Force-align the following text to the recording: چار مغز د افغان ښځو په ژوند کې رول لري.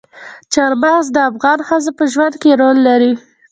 چار 0.53 0.71
مغز 0.83 1.05
د 1.11 1.17
افغان 1.29 1.59
ښځو 1.67 1.91
په 1.97 2.03
ژوند 2.13 2.35
کې 2.41 2.51
رول 2.61 2.77
لري. 2.87 3.11